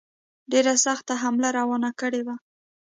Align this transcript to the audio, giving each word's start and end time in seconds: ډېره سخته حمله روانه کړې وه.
ډېره 0.51 0.73
سخته 0.85 1.13
حمله 1.23 1.49
روانه 1.59 1.89
کړې 1.99 2.21
وه. 2.25 2.35